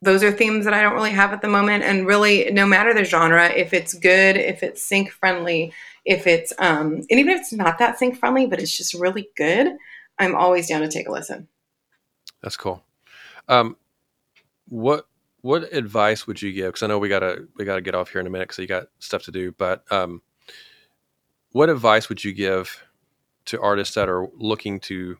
[0.00, 1.82] those are themes that I don't really have at the moment.
[1.82, 5.72] And really, no matter the genre, if it's good, if it's sync friendly,
[6.04, 9.28] if it's, um, and even if it's not that sync friendly, but it's just really
[9.36, 9.72] good,
[10.20, 11.48] I'm always down to take a listen.
[12.40, 12.80] That's cool.
[13.48, 13.76] Um,
[14.68, 15.06] what
[15.42, 16.68] what advice would you give?
[16.68, 18.66] Because I know we gotta we gotta get off here in a minute because you
[18.66, 19.52] got stuff to do.
[19.52, 20.22] But um,
[21.52, 22.82] what advice would you give
[23.46, 25.16] to artists that are looking to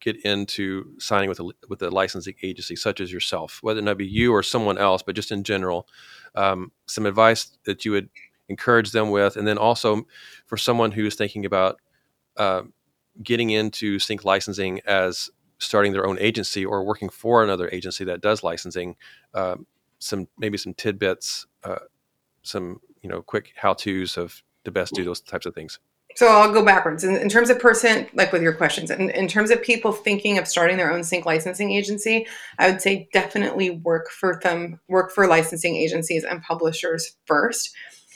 [0.00, 4.06] get into signing with a with a licensing agency such as yourself, whether it be
[4.06, 5.86] you or someone else, but just in general,
[6.34, 8.08] um, some advice that you would
[8.48, 10.02] encourage them with, and then also
[10.46, 11.78] for someone who is thinking about
[12.36, 12.62] uh,
[13.22, 15.30] getting into sync licensing as
[15.60, 18.96] starting their own agency or working for another agency that does licensing,
[19.34, 19.66] um,
[19.98, 21.76] some maybe some tidbits, uh,
[22.42, 25.78] some you know quick how tos of the best do those types of things.
[26.16, 29.28] So I'll go backwards in, in terms of person, like with your questions, in, in
[29.28, 32.26] terms of people thinking of starting their own sync licensing agency,
[32.58, 37.70] I would say definitely work for them, work for licensing agencies and publishers first.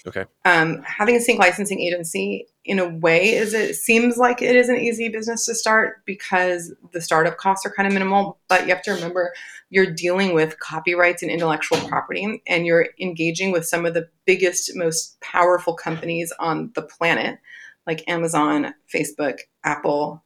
[0.06, 0.26] Okay.
[0.44, 4.68] Um, having a sync licensing agency in a way is it seems like it is
[4.68, 8.74] an easy business to start because the startup costs are kind of minimal but you
[8.74, 9.32] have to remember
[9.70, 14.74] you're dealing with copyrights and intellectual property and you're engaging with some of the biggest
[14.74, 17.38] most powerful companies on the planet
[17.86, 20.24] like amazon facebook apple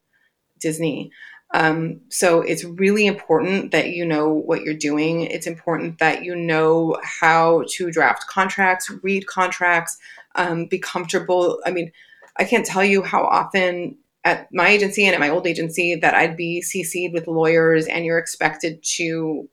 [0.60, 1.10] disney
[1.54, 5.22] um, so it's really important that you know what you're doing.
[5.22, 9.96] It's important that you know how to draft contracts, read contracts,
[10.34, 11.60] um, be comfortable.
[11.64, 11.90] I mean,
[12.36, 16.14] I can't tell you how often at my agency and at my old agency that
[16.14, 19.48] I'd be CC'd with lawyers and you're expected to,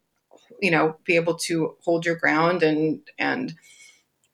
[0.61, 3.53] you know, be able to hold your ground and and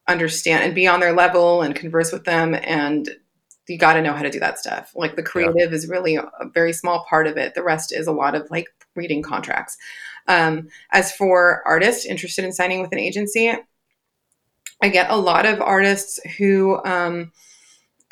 [0.07, 3.09] understand and be on their level and converse with them and
[3.67, 4.91] you got to know how to do that stuff.
[4.95, 5.75] Like the creative yeah.
[5.75, 7.53] is really a very small part of it.
[7.53, 9.77] The rest is a lot of like reading contracts.
[10.27, 13.53] Um, as for artists interested in signing with an agency,
[14.81, 17.31] I get a lot of artists who um,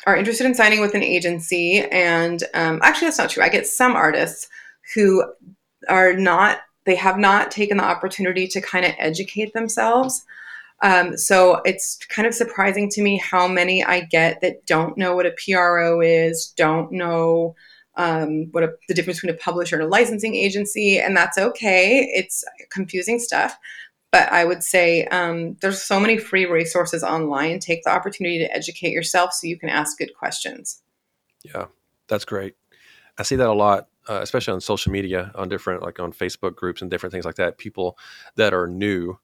[0.06, 1.80] are interested in signing with an agency.
[1.80, 3.42] And um, actually, that's not true.
[3.42, 4.48] I get some artists
[4.94, 5.24] who
[5.88, 10.24] are not, they have not taken the opportunity to kind of educate themselves.
[10.82, 15.14] Um, so it's kind of surprising to me how many I get that don't know
[15.14, 17.54] what a PRO is, don't know
[17.96, 22.10] um, what a, the difference between a publisher and a licensing agency, and that's okay.
[22.14, 23.58] It's confusing stuff.
[24.10, 27.60] But I would say um, there's so many free resources online.
[27.60, 30.82] Take the opportunity to educate yourself so you can ask good questions.
[31.44, 31.66] Yeah,
[32.08, 32.54] that's great.
[33.18, 36.56] I see that a lot, uh, especially on social media, on different like on Facebook
[36.56, 37.58] groups and different things like that.
[37.58, 37.98] People
[38.36, 39.18] that are new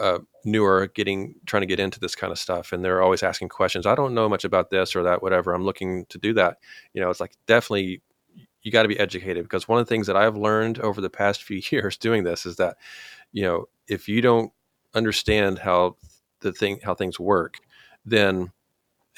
[0.00, 3.48] uh, newer getting trying to get into this kind of stuff and they're always asking
[3.48, 6.58] questions i don't know much about this or that whatever i'm looking to do that.
[6.94, 8.02] You know it's like definitely
[8.62, 11.10] you got to be educated because one of the things that i've learned over the
[11.10, 12.76] past few years doing this is that
[13.32, 14.52] you know if you don't
[14.94, 15.96] understand how
[16.40, 17.56] the thing how things work
[18.04, 18.50] then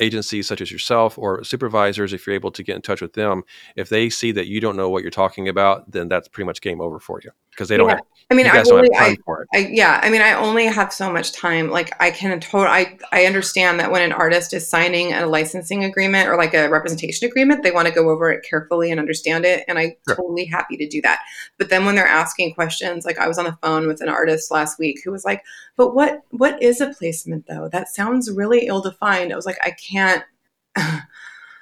[0.01, 3.43] agencies such as yourself or supervisors, if you're able to get in touch with them,
[3.77, 6.61] if they see that you don't know what you're talking about, then that's pretty much
[6.61, 7.89] game over for you because they don't.
[7.89, 7.97] Yeah.
[7.97, 9.17] Have, I mean, I only, I,
[9.53, 11.69] I, yeah, I mean, I only have so much time.
[11.69, 12.69] Like, I can total.
[12.69, 16.69] I I understand that when an artist is signing a licensing agreement or like a
[16.69, 20.17] representation agreement, they want to go over it carefully and understand it, and I'm sure.
[20.17, 21.21] totally happy to do that.
[21.59, 24.51] But then when they're asking questions, like I was on the phone with an artist
[24.51, 25.43] last week who was like,
[25.77, 27.69] "But what what is a placement though?
[27.69, 29.90] That sounds really ill defined." I was like, "I can't."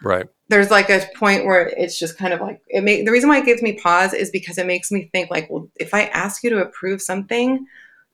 [0.03, 0.27] Right.
[0.49, 3.39] there's like a point where it's just kind of like it make the reason why
[3.39, 6.43] it gives me pause is because it makes me think like well if i ask
[6.43, 7.67] you to approve something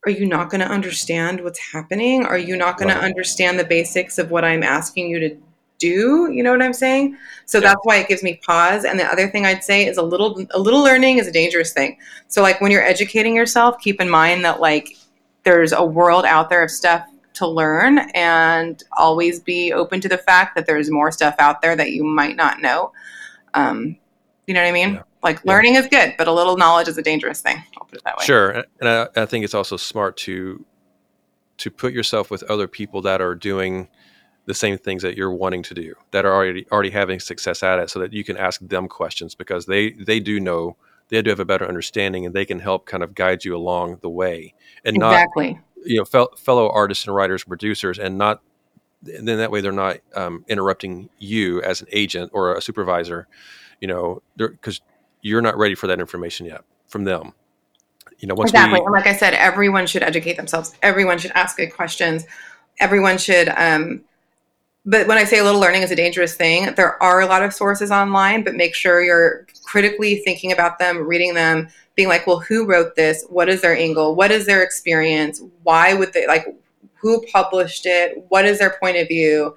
[0.06, 2.24] are you not going to understand what's happening?
[2.24, 2.98] Are you not going right.
[2.98, 5.36] to understand the basics of what i'm asking you to
[5.78, 6.30] do?
[6.30, 7.16] You know what i'm saying?
[7.46, 7.68] So yeah.
[7.68, 8.84] that's why it gives me pause.
[8.84, 11.72] And the other thing i'd say is a little a little learning is a dangerous
[11.72, 11.98] thing.
[12.28, 14.96] So like when you're educating yourself keep in mind that like
[15.44, 20.18] there's a world out there of stuff to learn and always be open to the
[20.18, 22.92] fact that there's more stuff out there that you might not know.
[23.54, 23.96] Um,
[24.46, 24.94] you know what I mean?
[24.94, 25.02] Yeah.
[25.22, 25.80] Like learning yeah.
[25.80, 27.56] is good, but a little knowledge is a dangerous thing.
[27.78, 28.24] I'll put it that way.
[28.24, 30.64] Sure, and I, I think it's also smart to
[31.56, 33.88] to put yourself with other people that are doing
[34.46, 37.78] the same things that you're wanting to do, that are already already having success at
[37.78, 40.76] it, so that you can ask them questions because they they do know
[41.08, 43.98] they do have a better understanding and they can help kind of guide you along
[44.02, 44.52] the way
[44.84, 45.54] and exactly.
[45.54, 48.42] not you know fel- fellow artists and writers and producers and not
[49.06, 53.26] and then that way they're not um, interrupting you as an agent or a supervisor
[53.80, 54.80] you know because
[55.20, 57.32] you're not ready for that information yet from them.
[58.18, 61.56] You know exactly we, and like i said everyone should educate themselves everyone should ask
[61.56, 62.24] good questions
[62.78, 64.04] everyone should um,
[64.86, 67.42] but when I say a little learning is a dangerous thing, there are a lot
[67.42, 72.26] of sources online, but make sure you're critically thinking about them, reading them, being like,
[72.26, 73.24] well, who wrote this?
[73.28, 74.14] What is their angle?
[74.14, 75.40] What is their experience?
[75.62, 76.46] Why would they like
[76.94, 78.24] who published it?
[78.28, 79.54] What is their point of view?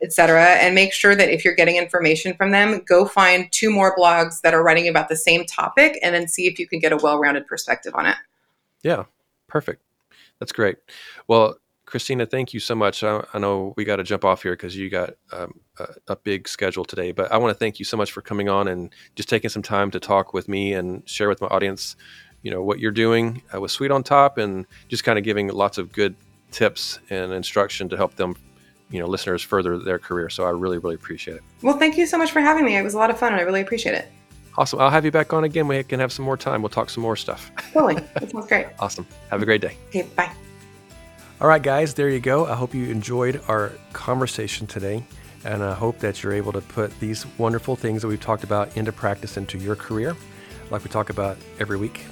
[0.00, 0.40] Etc.
[0.40, 4.40] And make sure that if you're getting information from them, go find two more blogs
[4.42, 6.96] that are writing about the same topic and then see if you can get a
[6.96, 8.16] well-rounded perspective on it.
[8.82, 9.04] Yeah,
[9.48, 9.82] perfect.
[10.38, 10.76] That's great.
[11.26, 11.58] Well,
[11.88, 13.02] Kristina, thank you so much.
[13.02, 16.16] I, I know we got to jump off here because you got um, a, a,
[16.16, 18.92] big schedule today, but I want to thank you so much for coming on and
[19.16, 21.96] just taking some time to talk with me and share with my audience,
[22.42, 25.48] you know, what you're doing uh, with Sweet on Top and just kind of giving
[25.48, 26.14] lots of good
[26.50, 28.36] tips and instruction to help them,
[28.90, 30.28] you know, listeners further their career.
[30.28, 31.42] So I really, really appreciate it.
[31.62, 32.76] Well, thank you so much for having me.
[32.76, 34.12] It was a lot of fun and I really appreciate it.
[34.58, 34.80] Awesome.
[34.80, 35.68] I'll have you back on again.
[35.68, 36.60] We can have some more time.
[36.60, 37.50] We'll talk some more stuff.
[37.72, 37.94] Totally.
[38.14, 38.66] That sounds great.
[38.78, 39.06] awesome.
[39.30, 39.76] Have a great day.
[39.88, 40.30] Okay, bye.
[41.40, 42.46] All right, guys, there you go.
[42.46, 45.04] I hope you enjoyed our conversation today.
[45.44, 48.76] And I hope that you're able to put these wonderful things that we've talked about
[48.76, 50.16] into practice into your career,
[50.72, 52.04] like we talk about every week.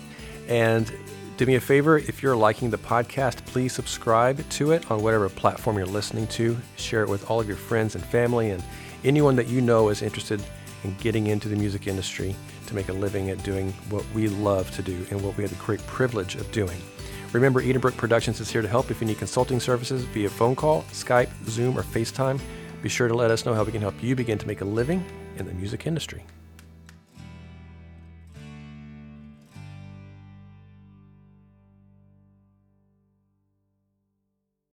[0.47, 0.93] And
[1.39, 5.29] do me a favor, if you're liking the podcast, please subscribe to it on whatever
[5.29, 6.57] platform you're listening to.
[6.77, 8.63] Share it with all of your friends and family and
[9.03, 10.41] anyone that you know is interested
[10.85, 12.37] in getting into the music industry
[12.69, 15.51] to make a living at doing what we love to do and what we have
[15.51, 16.81] the great privilege of doing.
[17.37, 20.85] Remember, Edenbrooke Productions is here to help if you need consulting services via phone call,
[20.85, 22.41] Skype, Zoom, or FaceTime.
[22.83, 24.65] Be sure to let us know how we can help you begin to make a
[24.65, 25.05] living
[25.37, 26.25] in the music industry.